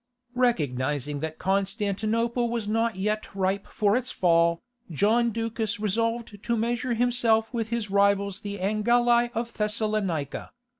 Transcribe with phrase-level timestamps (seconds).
[0.33, 6.95] Recognizing that Constantinople was not yet ripe for its fall, John Ducas resolved to measure
[6.95, 10.49] himself with his rivals the Angeli of Thessalonica.